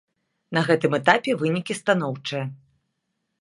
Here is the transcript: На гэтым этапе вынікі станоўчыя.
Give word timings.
На 0.57 0.63
гэтым 0.69 0.95
этапе 0.99 1.35
вынікі 1.41 1.77
станоўчыя. 1.81 2.43